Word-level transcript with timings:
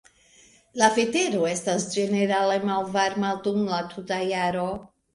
La 0.81 0.89
vetero 0.95 1.43
estas 1.51 1.87
ĝenerale 1.97 2.57
malvarma 2.73 3.37
dum 3.49 3.65
la 3.73 3.87
tuta 3.97 4.23
jaro. 4.35 4.71